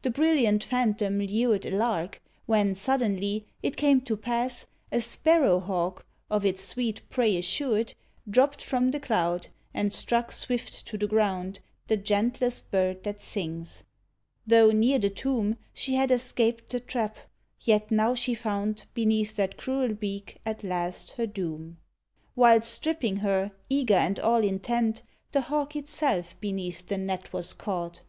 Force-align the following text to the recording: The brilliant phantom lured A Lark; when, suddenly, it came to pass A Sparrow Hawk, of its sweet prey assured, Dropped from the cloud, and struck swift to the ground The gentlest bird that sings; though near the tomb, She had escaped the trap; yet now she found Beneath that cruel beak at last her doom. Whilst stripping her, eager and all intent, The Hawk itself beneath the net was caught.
The 0.00 0.08
brilliant 0.10 0.64
phantom 0.64 1.20
lured 1.20 1.66
A 1.66 1.70
Lark; 1.70 2.22
when, 2.46 2.74
suddenly, 2.74 3.44
it 3.62 3.76
came 3.76 4.00
to 4.00 4.16
pass 4.16 4.68
A 4.90 5.02
Sparrow 5.02 5.60
Hawk, 5.60 6.06
of 6.30 6.46
its 6.46 6.64
sweet 6.64 7.02
prey 7.10 7.36
assured, 7.36 7.92
Dropped 8.26 8.62
from 8.62 8.90
the 8.90 8.98
cloud, 8.98 9.48
and 9.74 9.92
struck 9.92 10.32
swift 10.32 10.86
to 10.86 10.96
the 10.96 11.06
ground 11.06 11.60
The 11.88 11.98
gentlest 11.98 12.70
bird 12.70 13.04
that 13.04 13.20
sings; 13.20 13.82
though 14.46 14.70
near 14.70 14.98
the 14.98 15.10
tomb, 15.10 15.58
She 15.74 15.94
had 15.94 16.10
escaped 16.10 16.70
the 16.70 16.80
trap; 16.80 17.18
yet 17.60 17.90
now 17.90 18.14
she 18.14 18.34
found 18.34 18.86
Beneath 18.94 19.36
that 19.36 19.58
cruel 19.58 19.92
beak 19.92 20.38
at 20.46 20.64
last 20.64 21.10
her 21.18 21.26
doom. 21.26 21.76
Whilst 22.34 22.66
stripping 22.72 23.16
her, 23.18 23.52
eager 23.68 23.92
and 23.92 24.18
all 24.20 24.42
intent, 24.42 25.02
The 25.32 25.42
Hawk 25.42 25.76
itself 25.76 26.40
beneath 26.40 26.86
the 26.88 26.96
net 26.96 27.34
was 27.34 27.52
caught. 27.52 28.00